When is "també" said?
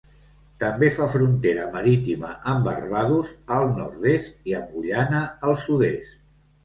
0.61-0.87